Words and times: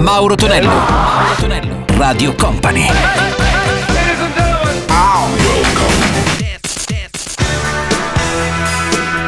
Mauro 0.00 0.34
Tonello. 0.34 0.68
Mauro 0.68 1.34
Tonello. 1.38 1.84
Radio 1.98 2.34
Company. 2.34 2.86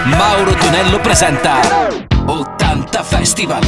Mauro 0.06 0.54
Tonello 0.54 0.98
presenta 1.00 1.60
80 2.24 3.02
Festival. 3.02 3.62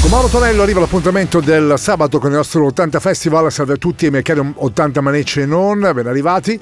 Con 0.00 0.10
Mauro 0.10 0.28
Tonello 0.28 0.62
arriva 0.62 0.80
l'appuntamento 0.80 1.40
del 1.40 1.74
sabato 1.78 2.18
con 2.18 2.30
il 2.30 2.36
nostro 2.36 2.66
80 2.66 3.00
Festival. 3.00 3.50
Salve 3.50 3.72
a 3.72 3.76
tutti 3.76 4.06
i 4.06 4.10
miei 4.10 4.22
cari 4.22 4.40
80 4.54 5.00
manecce 5.00 5.42
e 5.42 5.46
non, 5.46 5.90
ben 5.94 6.06
arrivati. 6.06 6.60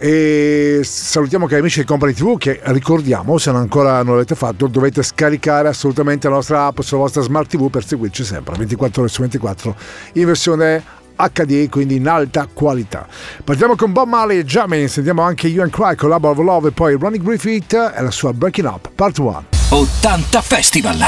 E 0.00 0.80
salutiamo 0.84 1.48
gli 1.48 1.54
amici 1.54 1.80
di 1.80 1.86
Company 1.86 2.12
TV 2.12 2.38
che 2.38 2.60
ricordiamo, 2.66 3.36
se 3.36 3.50
ancora 3.50 4.00
non 4.04 4.14
l'avete 4.14 4.36
fatto, 4.36 4.68
dovete 4.68 5.02
scaricare 5.02 5.66
assolutamente 5.66 6.28
la 6.28 6.34
nostra 6.36 6.66
app 6.66 6.80
sulla 6.80 7.00
vostra 7.00 7.20
smart 7.20 7.50
TV 7.50 7.68
per 7.68 7.84
seguirci 7.84 8.22
sempre 8.22 8.56
24 8.56 9.02
ore 9.02 9.10
su 9.10 9.22
24 9.22 9.74
in 10.12 10.24
versione 10.26 10.84
HD, 11.16 11.68
quindi 11.68 11.96
in 11.96 12.06
alta 12.06 12.46
qualità. 12.52 13.08
Partiamo 13.42 13.74
con 13.74 13.92
Bob 13.92 14.06
Marley 14.06 14.38
e 14.38 14.44
Jamin, 14.44 14.88
sentiamo 14.88 15.22
anche 15.22 15.48
You 15.48 15.64
and 15.64 15.72
Cry 15.72 15.96
con 15.96 16.10
Lab 16.10 16.22
of 16.22 16.38
Love 16.38 16.68
e 16.68 16.70
poi 16.70 16.96
Ronnie 16.96 17.20
Griffith 17.20 17.72
e 17.72 18.00
la 18.00 18.12
sua 18.12 18.32
Breaking 18.32 18.68
Up, 18.68 18.90
Part 18.94 19.18
1. 19.18 19.44
80 19.70 20.40
Festival. 20.42 20.98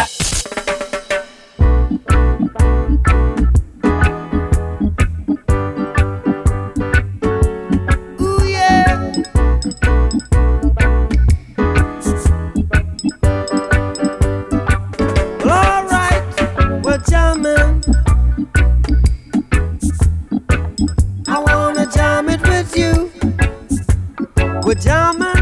We're 24.70 24.74
diamond 24.74 25.39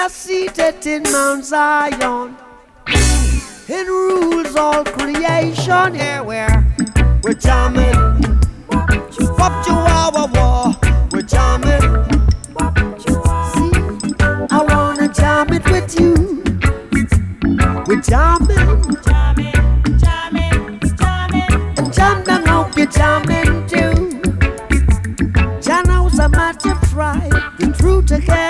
are 0.00 0.08
seated 0.08 0.86
in 0.86 1.02
Mount 1.02 1.44
Zion 1.44 2.34
and 2.86 3.88
rules 3.88 4.56
all 4.56 4.82
creation. 4.82 5.94
Here 5.94 6.02
yeah, 6.02 6.20
we're, 6.22 6.66
we're 7.22 7.34
jamming. 7.34 7.94
Up 9.38 9.54
to 9.66 9.72
our 9.72 10.26
war, 10.34 10.74
we're 11.12 11.20
jamming. 11.20 11.82
See, 13.52 13.70
I 14.50 14.64
wanna 14.70 15.12
jam 15.12 15.52
it 15.52 15.64
with 15.70 16.00
you. 16.00 16.42
We're 17.86 18.00
jamming. 18.00 18.80
Jamming, 19.04 19.98
jamming, 19.98 20.80
jamming. 20.96 21.78
And 21.78 21.92
jam 21.92 22.24
down, 22.24 22.46
hope 22.46 22.74
jamming 22.86 23.66
too. 23.66 24.20
Jam 25.60 25.90
a 26.20 26.28
matter 26.30 26.72
of 26.72 26.80
try, 26.88 27.28
true 27.58 27.72
through 27.74 28.02
together. 28.02 28.49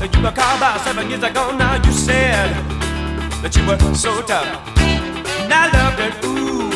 that 0.00 0.14
you 0.14 0.22
were 0.22 0.32
called 0.32 0.60
by 0.60 0.76
seven 0.84 1.08
years 1.10 1.22
ago. 1.22 1.56
Now 1.56 1.76
you 1.84 1.92
said 1.92 2.50
that 3.42 3.56
you 3.56 3.64
were 3.66 3.78
so 3.94 4.22
tough. 4.22 4.48
And 4.78 5.52
I 5.52 5.68
loved 5.76 6.00
it, 6.06 6.14
ooh. 6.24 6.70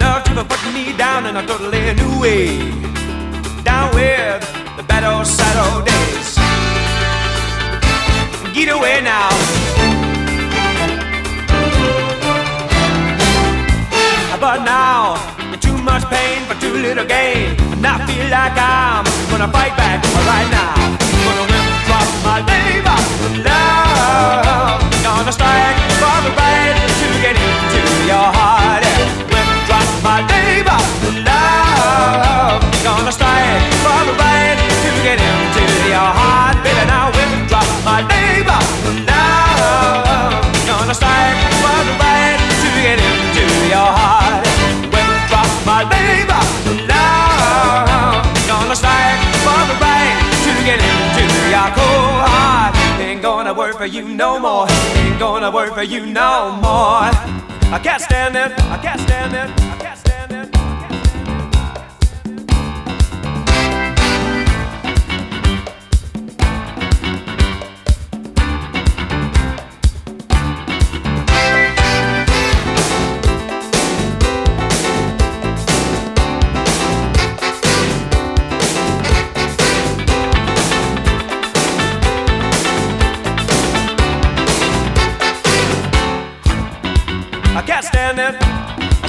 Loved 0.00 0.28
you 0.28 0.34
for 0.34 0.44
putting 0.44 0.74
me 0.74 0.96
down 0.96 1.26
in 1.26 1.36
a 1.36 1.46
totally 1.46 1.94
new 1.94 2.20
way. 2.20 2.58
Down 3.64 3.94
with 3.94 4.42
the 4.76 4.84
bad 4.88 5.04
old 5.04 5.26
sad 5.26 5.56
old 5.66 5.84
days. 5.86 6.28
Get 8.54 8.68
away 8.68 9.00
now. 9.02 9.30
But 14.38 14.62
now, 14.64 15.16
too 15.60 15.76
much 15.78 16.04
pain 16.08 16.44
for 16.46 16.54
too 16.60 16.74
little 16.74 17.04
gain. 17.04 17.58
And 17.72 17.86
I 17.86 17.96
feel 18.06 18.28
like 18.30 18.54
I'm 18.54 19.04
gonna 19.30 19.50
fight 19.50 19.76
back 19.76 20.04
right 20.28 20.48
now 20.50 21.05
my 22.36 22.42
neighbor 22.44 23.48
love. 23.48 24.80
Gonna 25.02 25.32
strike. 25.32 25.75
You 53.86 54.08
no 54.08 54.38
more. 54.38 54.66
Ain't 54.68 55.18
gonna 55.18 55.50
work 55.50 55.74
for 55.74 55.82
you 55.82 56.06
no 56.06 56.52
more. 56.56 57.10
I 57.72 57.80
can't 57.82 58.02
stand 58.02 58.36
it. 58.36 58.52
I 58.70 58.78
can't 58.78 59.00
stand 59.00 59.34
it. 59.34 59.75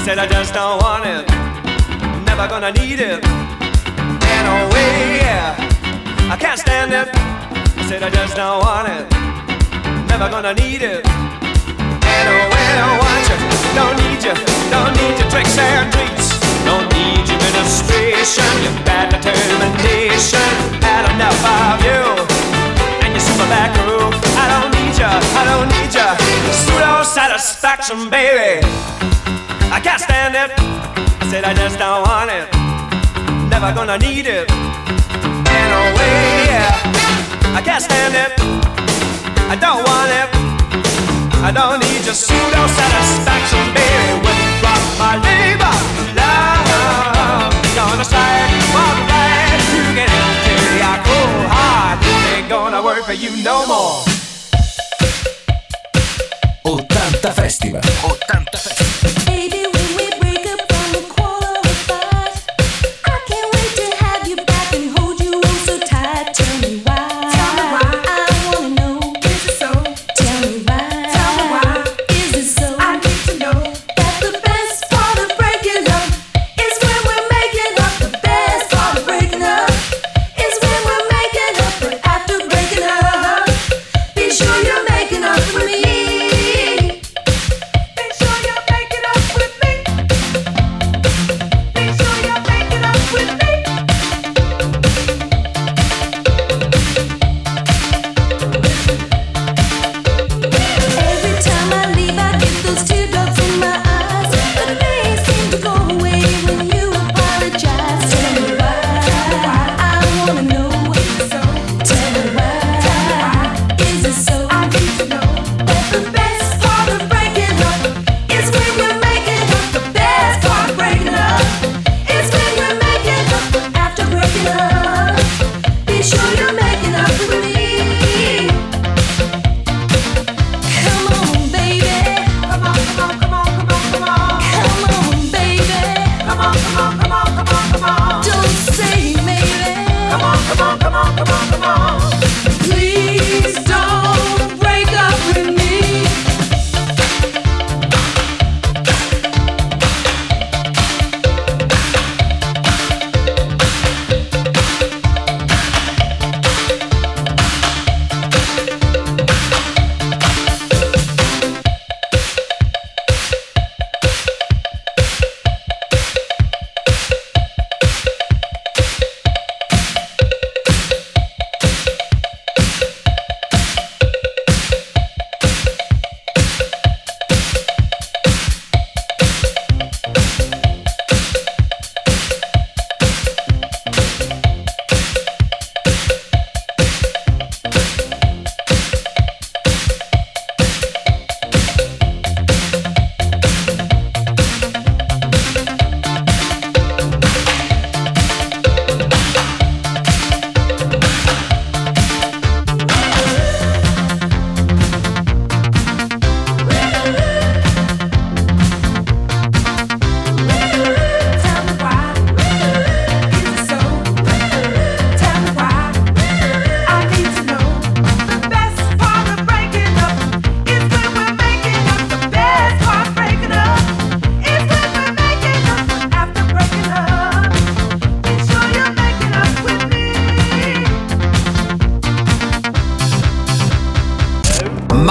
Said 0.07 0.19
I 0.19 0.27
just 0.27 0.53
don't 0.53 0.79
want 0.79 1.03
it. 1.03 1.27
Never 2.23 2.47
gonna 2.47 2.71
need 2.71 3.01
it. 3.03 3.19
Anyway, 4.39 5.19
yeah. 5.19 5.51
I 6.31 6.37
can't 6.39 6.57
stand 6.57 6.95
it. 6.95 7.11
I 7.11 7.83
said 7.89 8.01
I 8.03 8.09
just 8.09 8.37
don't 8.39 8.63
want 8.63 8.87
it. 8.87 9.03
Never 10.07 10.31
gonna 10.31 10.53
need 10.63 10.79
it. 10.79 11.03
Anyway, 11.03 12.67
I 12.87 12.91
want 13.03 13.23
you. 13.27 13.37
Don't 13.75 13.95
need 13.99 14.23
you. 14.23 14.35
Don't 14.71 14.95
need 14.95 15.19
your 15.19 15.27
tricks 15.27 15.59
and 15.59 15.91
treats. 15.91 16.39
Don't 16.63 16.87
need 16.95 17.27
your 17.27 17.43
ministration. 17.43 18.47
Your 18.63 18.79
bad 18.87 19.11
determination. 19.11 20.47
Had 20.87 21.03
enough 21.19 21.35
of 21.35 21.83
you. 21.83 21.99
And 23.03 23.11
your 23.11 23.25
super 23.27 23.49
back 23.51 23.75
crew. 23.75 24.07
I 24.39 24.47
don't 24.55 24.71
need 24.71 24.95
you. 24.95 25.11
I 25.35 25.43
don't 25.51 25.67
need 25.67 25.91
you. 25.91 26.07
Pseudo 26.55 27.03
satisfaction, 27.03 28.09
baby. 28.09 28.63
I 29.77 29.79
can't 29.79 30.01
stand 30.01 30.33
it. 30.33 30.49
I 31.21 31.29
said 31.29 31.43
I 31.43 31.53
just 31.53 31.77
don't 31.77 32.01
want 32.01 32.33
it. 32.33 32.49
Never 33.45 33.69
gonna 33.77 33.99
need 33.99 34.25
it. 34.25 34.49
Anyway, 34.49 36.17
yeah. 36.49 36.73
I 37.53 37.61
can't 37.61 37.83
stand 37.85 38.17
it. 38.17 38.33
I 39.45 39.55
don't 39.55 39.85
want 39.85 40.09
it. 40.09 40.29
I 41.45 41.53
don't 41.53 41.77
need 41.77 42.01
your 42.09 42.17
pseudo 42.17 42.61
satisfaction, 42.73 43.61
baby. 43.77 44.17
Withdraw 44.25 44.81
my 44.97 45.21
labor, 45.21 45.75
love. 46.17 47.53
Gonna 47.77 48.01
strike 48.01 48.49
while 48.73 48.97
the 48.97 49.05
right. 49.13 49.61
You 49.77 49.93
get 49.93 50.09
into 50.09 50.53
your 50.81 50.97
cold 51.05 51.45
heart. 51.53 52.01
Ain't 52.33 52.49
gonna 52.49 52.81
work 52.81 53.05
for 53.05 53.13
you 53.13 53.29
no 53.43 53.61
more. 53.69 54.01
80 56.65 57.31
Festival. 57.31 57.81
80 57.81 58.47
Festival. 58.51 59.66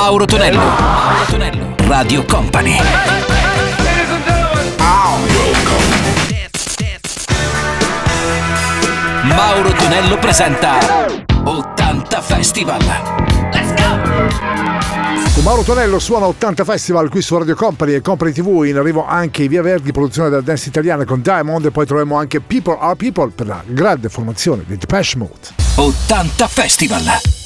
Mauro 0.06 0.24
Tonello. 0.24 0.60
Mauro 0.60 1.24
Tonello. 1.28 1.74
Radio 1.88 2.24
Company. 2.26 2.78
Mauro 9.24 9.72
Tonello 9.72 10.16
presenta 10.18 10.78
80 11.42 12.20
Festival. 12.20 12.84
Con 15.34 15.42
Mauro 15.42 15.62
Tonello 15.62 15.98
suona 15.98 16.26
80 16.26 16.62
Festival 16.62 17.08
qui 17.08 17.20
su 17.20 17.36
Radio 17.36 17.56
Company 17.56 17.94
e 17.94 18.00
Company 18.00 18.30
TV. 18.30 18.62
In 18.64 18.76
arrivo 18.76 19.04
anche 19.04 19.42
i 19.42 19.48
Via 19.48 19.62
Verdi, 19.62 19.90
produzione 19.90 20.28
della 20.28 20.42
dance 20.42 20.68
italiana 20.68 21.04
con 21.04 21.20
Diamond. 21.20 21.64
E 21.64 21.72
poi 21.72 21.84
troviamo 21.84 22.16
anche 22.16 22.40
People 22.40 22.78
Are 22.78 22.94
People 22.94 23.32
per 23.34 23.48
la 23.48 23.60
grande 23.66 24.08
formazione 24.08 24.62
di 24.64 24.76
Depeche 24.76 25.16
Mode. 25.16 25.48
80 25.74 26.46
Festival. 26.46 27.45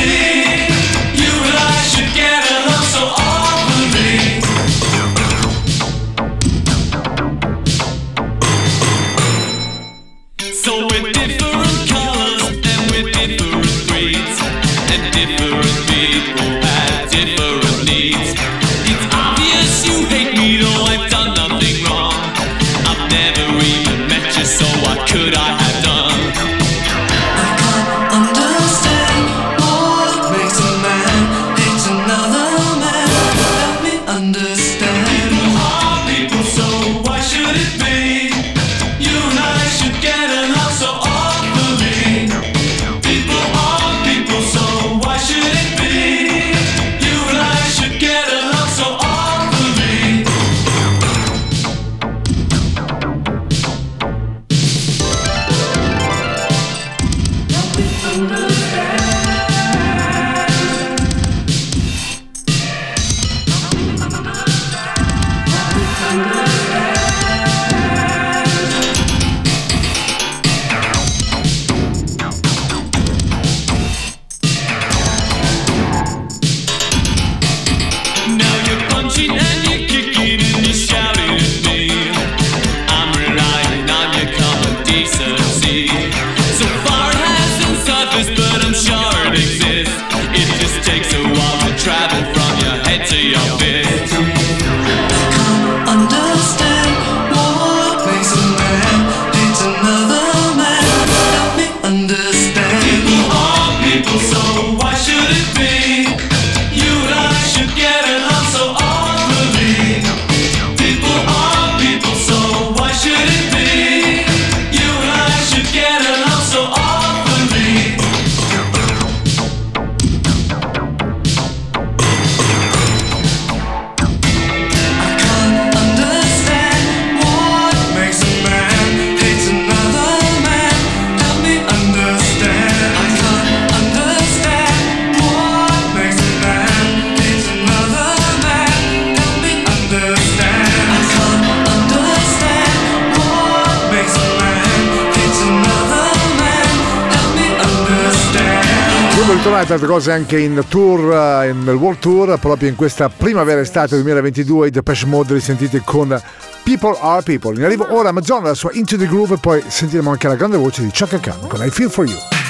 è 149.61 149.65
tante 149.65 149.85
cose 149.85 150.11
anche 150.11 150.39
in 150.39 150.63
tour, 150.67 151.13
eh, 151.13 151.53
nel 151.53 151.75
World 151.75 151.99
Tour, 151.99 152.39
proprio 152.39 152.67
in 152.67 152.75
questa 152.75 153.09
primavera-estate 153.09 153.95
2022 153.95 154.67
i 154.67 154.71
Depeche 154.71 155.05
Mode 155.05 155.35
li 155.35 155.39
sentite 155.39 155.81
con 155.85 156.19
People 156.63 156.97
Are 156.99 157.21
People. 157.21 157.55
In 157.55 157.65
arrivo 157.65 157.85
ora 157.93 158.09
Amazon, 158.09 158.43
la 158.43 158.55
sua 158.55 158.71
Into 158.73 158.97
the 158.97 159.05
Groove 159.05 159.35
e 159.35 159.37
poi 159.37 159.63
sentiremo 159.65 160.09
anche 160.09 160.27
la 160.27 160.35
grande 160.35 160.57
voce 160.57 160.81
di 160.81 160.89
Chuck 160.89 161.19
Khan 161.19 161.47
con 161.47 161.63
I 161.63 161.69
Feel 161.69 161.91
For 161.91 162.05
You. 162.05 162.40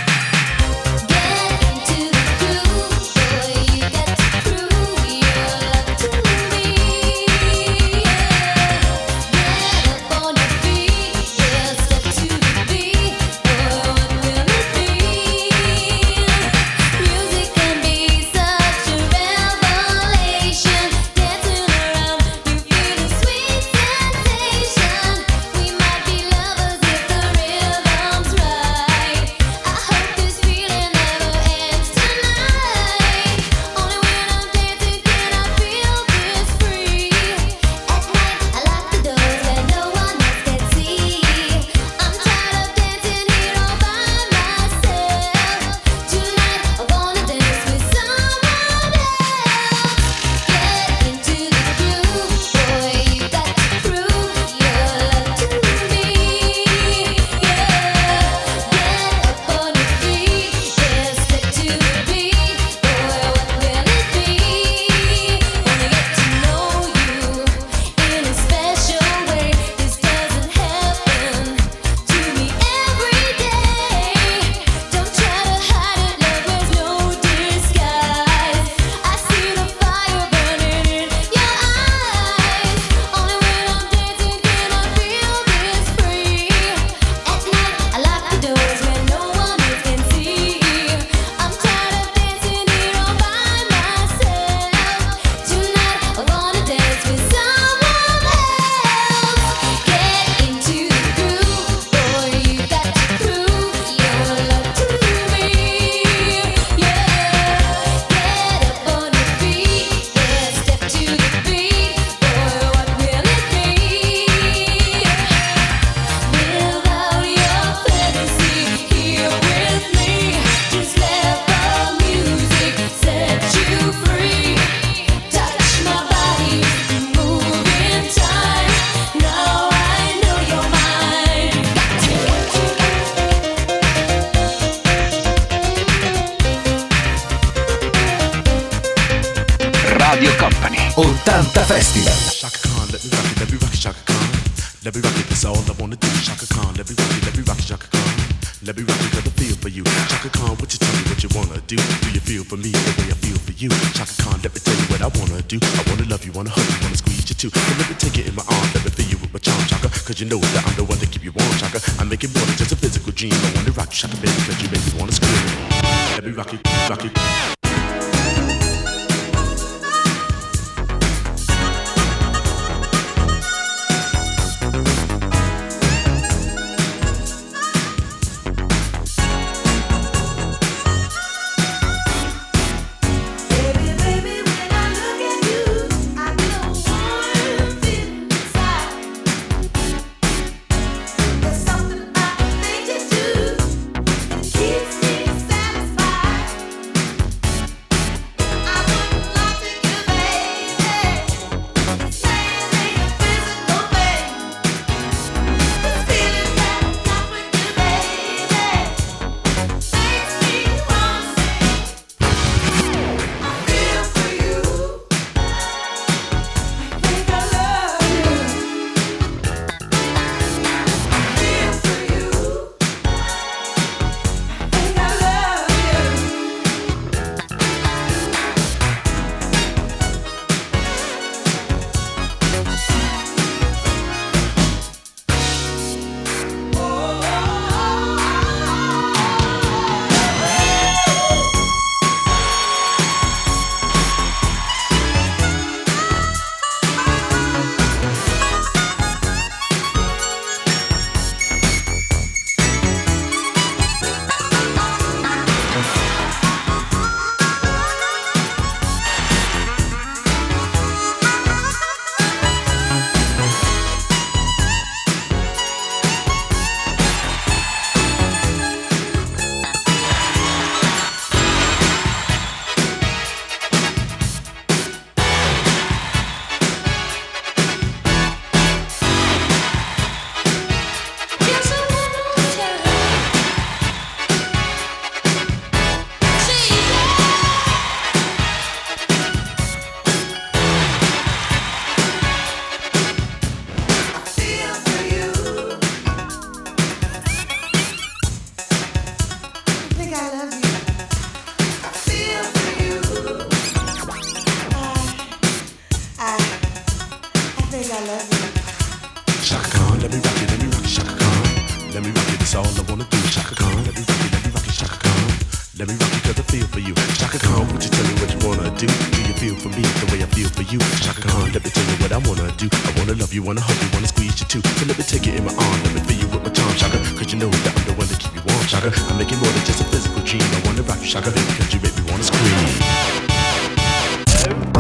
is 329.72 329.82
a 329.82 329.84
physical 329.86 330.22
gene. 330.24 330.42
I 330.42 330.62
wanna 330.66 330.84
rock 330.84 331.00
you, 331.00 331.08
shaka 331.08 331.30
it, 331.30 331.36
cause 331.58 331.74
you 331.74 331.80
make 331.82 331.96
me 331.98 332.04
wanna 332.12 332.24
scream. 332.24 332.56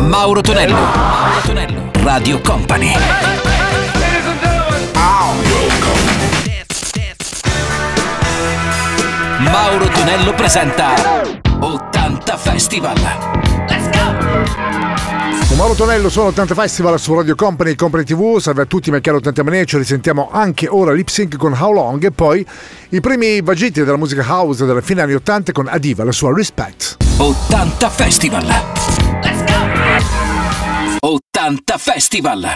Mauro 0.10 0.41
Tonello, 0.41 0.75
Mauro 0.75 1.41
Tonello, 1.45 1.91
Radio 2.04 2.39
Company. 2.41 2.95
Mauro 9.39 9.88
Tonello 9.89 10.34
presenta 10.34 10.93
80 11.60 12.38
Festival. 12.38 13.40
Con 15.52 15.60
Mauro 15.60 15.76
Tonello 15.76 16.10
sono 16.10 16.28
80 16.28 16.56
Festival 16.56 16.98
su 16.98 17.14
Radio 17.14 17.36
Company, 17.36 17.76
Company 17.76 18.06
TV, 18.06 18.40
salve 18.40 18.62
a 18.62 18.66
tutti, 18.66 18.90
ma 18.90 18.96
è 18.98 19.02
chiaro 19.02 19.18
80 19.18 19.44
Mania, 19.44 19.66
ci 19.66 19.76
risentiamo 19.76 20.30
anche 20.32 20.70
ora 20.70 20.94
lip 20.94 21.10
sync 21.10 21.36
con 21.36 21.52
How 21.52 21.74
Long 21.74 22.02
e 22.06 22.12
poi 22.12 22.46
i 22.92 23.02
primi 23.02 23.42
vagiti 23.42 23.84
della 23.84 23.98
musica 23.98 24.24
house 24.26 24.66
della 24.66 24.80
fine 24.80 25.02
anni 25.02 25.14
80 25.14 25.52
con 25.52 25.68
Adiva, 25.68 26.06
la 26.06 26.14
sua 26.14 26.34
Respect. 26.34 26.96
80 27.18 27.90
Festival! 27.90 28.46
Let's 29.22 29.44
go! 31.00 31.10
80 31.10 31.78
Festival! 31.78 32.56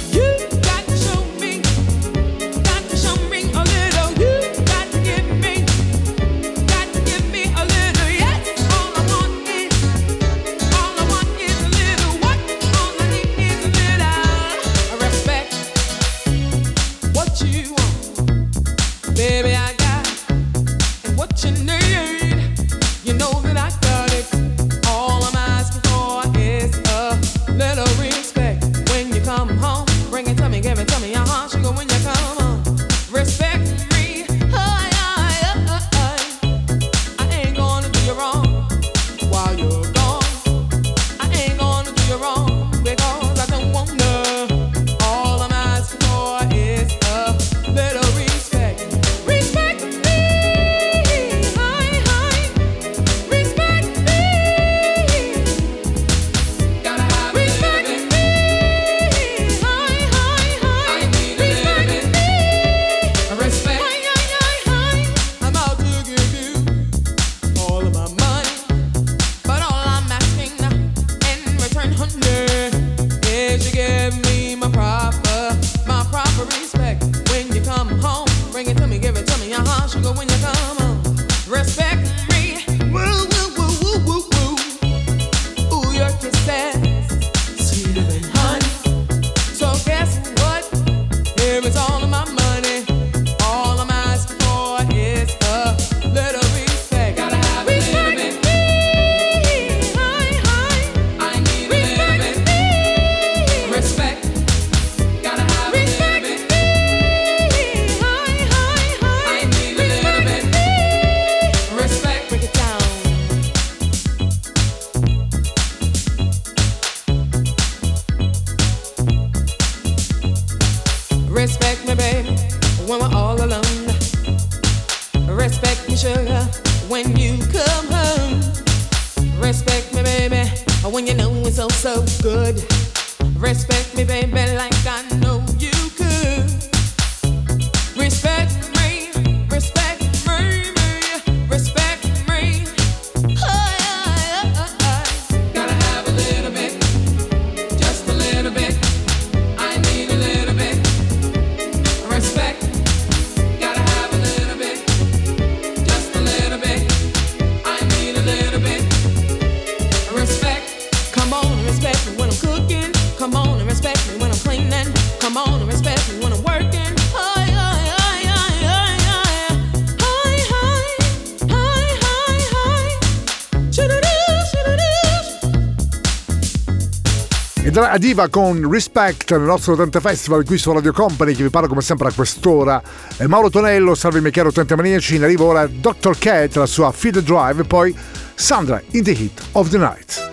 Adiva 177.93 178.29
con 178.29 178.71
Respect 178.71 179.31
nel 179.31 179.41
nostro 179.41 179.73
80 179.73 179.99
Festival 179.99 180.45
qui 180.45 180.57
su 180.57 180.71
Radio 180.71 180.93
Company 180.93 181.33
che 181.35 181.43
vi 181.43 181.49
parlo 181.49 181.67
come 181.67 181.81
sempre 181.81 182.07
a 182.07 182.11
quest'ora. 182.13 182.81
E 183.17 183.27
Mauro 183.27 183.49
Tonello, 183.49 183.95
salve 183.95 184.19
i 184.19 184.21
miei 184.21 184.31
cari 184.31 184.47
80 184.47 184.77
maniaci, 184.77 185.15
in 185.15 185.23
arrivo 185.23 185.47
ora 185.47 185.67
Dr. 185.67 186.17
Cat, 186.17 186.55
la 186.55 186.65
sua 186.65 186.89
Feed 186.93 187.15
the 187.15 187.23
Drive 187.23 187.63
e 187.63 187.65
poi 187.65 187.93
Sandra 188.33 188.81
in 188.91 189.03
the 189.03 189.11
Heat 189.11 189.41
of 189.51 189.67
the 189.67 189.77
Night. 189.77 190.30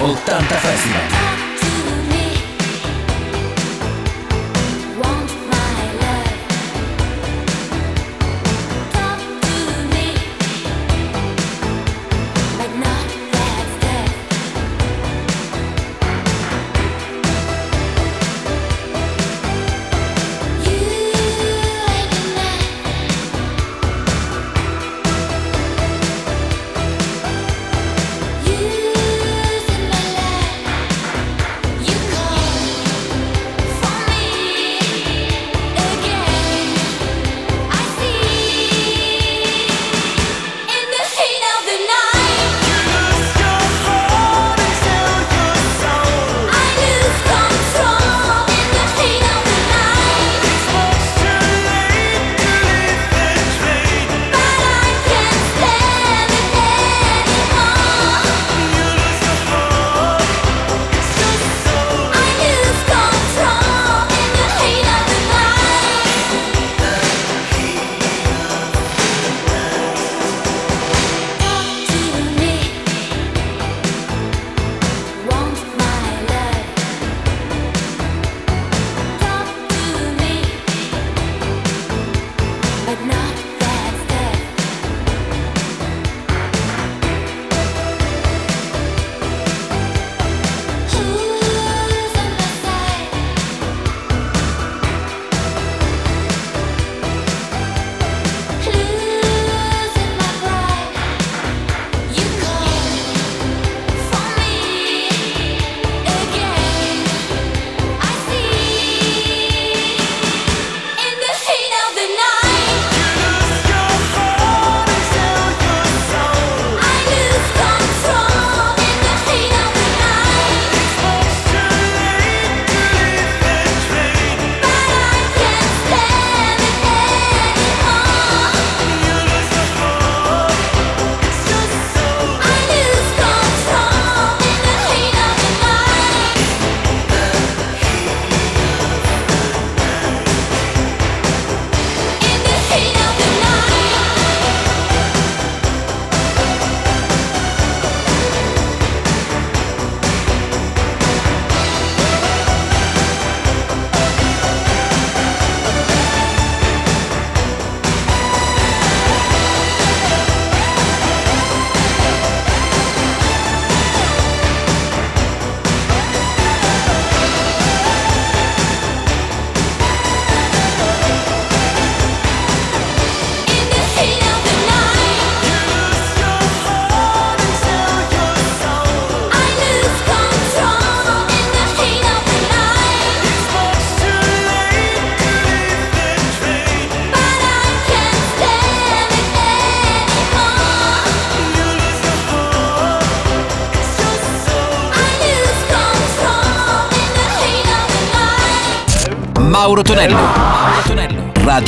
80 0.00 0.56
Festival. 0.56 1.49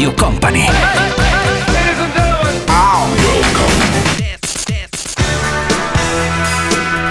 Radio 0.03 0.15
Company. 0.15 0.67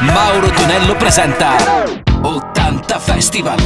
Mauro 0.02 0.50
Tonello 0.50 0.96
presenta 0.98 1.56
80 2.22 3.00
Festival. 3.00 3.58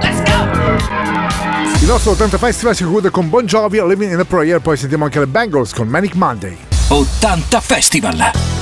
Let's 0.00 0.22
go! 0.22 1.80
Il 1.80 1.86
nostro 1.88 2.12
80 2.12 2.38
Festival 2.38 2.76
si 2.76 2.84
conclude 2.84 3.10
con 3.10 3.28
Bon 3.28 3.44
Jovi, 3.44 3.84
Living 3.84 4.12
in 4.12 4.20
a 4.20 4.24
Prayer, 4.24 4.60
poi 4.60 4.76
sentiamo 4.76 5.06
anche 5.06 5.18
le 5.18 5.26
Bengals 5.26 5.74
con 5.74 5.88
Manic 5.88 6.14
Monday. 6.14 6.56
80 6.86 7.60
Festival. 7.60 8.61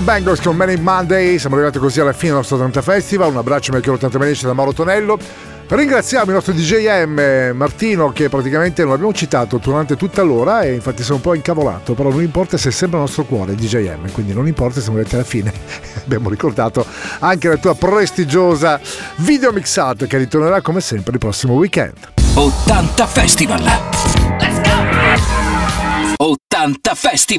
sono 0.00 0.12
Bangles 0.12 0.40
con 0.40 0.56
Many 0.56 0.76
Monday, 0.76 1.38
siamo 1.38 1.56
arrivati 1.56 1.78
così 1.78 2.00
alla 2.00 2.12
fine 2.12 2.28
del 2.28 2.38
nostro 2.38 2.56
80 2.56 2.80
Festival, 2.80 3.30
un 3.30 3.36
abbraccio 3.36 3.72
Michael 3.72 3.96
80 3.96 4.18
Manici 4.18 4.46
da 4.46 4.52
Mauro 4.54 4.72
Tonello. 4.72 5.18
Ringraziamo 5.68 6.26
il 6.26 6.32
nostro 6.32 6.52
DJM 6.52 7.52
Martino 7.54 8.10
che 8.10 8.28
praticamente 8.28 8.82
non 8.82 8.92
abbiamo 8.92 9.12
citato 9.12 9.58
durante 9.58 9.96
tutta 9.96 10.22
l'ora 10.22 10.62
e 10.62 10.74
infatti 10.74 11.02
sono 11.02 11.16
un 11.16 11.22
po' 11.22 11.34
incavolato, 11.34 11.94
però 11.94 12.10
non 12.10 12.22
importa 12.22 12.56
se 12.56 12.70
è 12.70 12.72
sempre 12.72 12.98
il 12.98 13.04
nostro 13.04 13.24
cuore 13.24 13.54
DJM, 13.54 14.10
quindi 14.12 14.32
non 14.32 14.46
importa 14.46 14.74
se 14.74 14.80
siamo 14.80 14.96
arrivati 14.96 15.16
alla 15.16 15.24
fine. 15.24 15.52
abbiamo 16.02 16.30
ricordato 16.30 16.84
anche 17.18 17.48
la 17.48 17.56
tua 17.56 17.74
prestigiosa 17.74 18.80
video 19.16 19.52
mixata 19.52 20.06
che 20.06 20.16
ritornerà 20.16 20.62
come 20.62 20.80
sempre 20.80 21.12
il 21.12 21.18
prossimo 21.18 21.54
weekend. 21.54 21.96
80 22.34 23.06
Festival! 23.06 23.62
Let's 24.38 24.60
go! 24.62 26.24
80 26.24 26.94
Festival! 26.94 27.38